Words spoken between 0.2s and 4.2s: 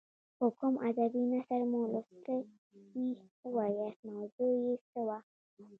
که کوم ادبي نثر مو لوستی وي ووایاست